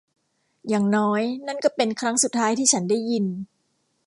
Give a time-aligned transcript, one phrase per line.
[0.69, 3.25] อย่างน้อยนั่นก็เป็นครั้งสุดท้ายที่ฉันได้ยิน